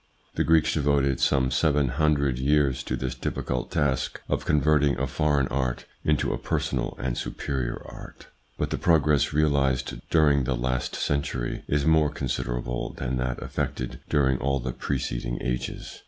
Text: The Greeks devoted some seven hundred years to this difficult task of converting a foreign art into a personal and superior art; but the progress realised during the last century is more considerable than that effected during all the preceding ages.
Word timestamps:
The 0.33 0.43
Greeks 0.43 0.73
devoted 0.73 1.19
some 1.19 1.51
seven 1.51 1.89
hundred 1.89 2.39
years 2.39 2.81
to 2.85 2.95
this 2.95 3.13
difficult 3.13 3.69
task 3.69 4.19
of 4.27 4.45
converting 4.47 4.97
a 4.97 5.05
foreign 5.05 5.47
art 5.49 5.85
into 6.03 6.33
a 6.33 6.39
personal 6.39 6.97
and 6.99 7.15
superior 7.15 7.79
art; 7.85 8.25
but 8.57 8.71
the 8.71 8.79
progress 8.79 9.31
realised 9.31 9.97
during 10.09 10.45
the 10.45 10.55
last 10.55 10.95
century 10.95 11.61
is 11.67 11.85
more 11.85 12.09
considerable 12.09 12.93
than 12.97 13.17
that 13.17 13.43
effected 13.43 13.99
during 14.09 14.39
all 14.39 14.59
the 14.59 14.73
preceding 14.73 15.37
ages. 15.39 15.99